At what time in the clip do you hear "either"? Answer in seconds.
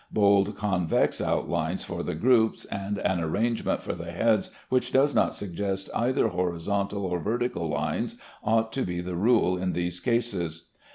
5.95-6.29